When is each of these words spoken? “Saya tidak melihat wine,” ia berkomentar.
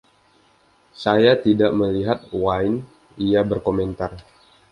“Saya 1.03 1.33
tidak 1.45 1.71
melihat 1.81 2.19
wine,” 2.41 2.77
ia 3.27 3.41
berkomentar. 3.51 4.11